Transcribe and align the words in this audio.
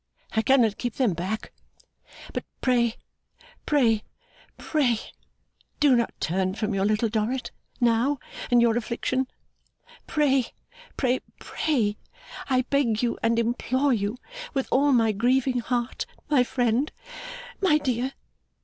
I 0.31 0.41
cannot 0.41 0.79
keep 0.79 0.95
them 0.95 1.13
back. 1.13 1.51
But 2.33 2.43
pray, 2.59 2.95
pray, 3.67 4.01
pray, 4.57 4.97
do 5.79 5.95
not 5.95 6.19
turn 6.19 6.55
from 6.55 6.73
your 6.73 6.85
Little 6.85 7.07
Dorrit, 7.07 7.51
now, 7.79 8.17
in 8.49 8.59
your 8.59 8.75
affliction! 8.75 9.27
Pray, 10.07 10.53
pray, 10.97 11.19
pray, 11.39 11.97
I 12.49 12.63
beg 12.63 13.03
you 13.03 13.19
and 13.21 13.37
implore 13.37 13.93
you 13.93 14.17
with 14.55 14.67
all 14.71 14.91
my 14.91 15.11
grieving 15.11 15.59
heart, 15.59 16.07
my 16.31 16.43
friend 16.43 16.91
my 17.61 17.77
dear! 17.77 18.13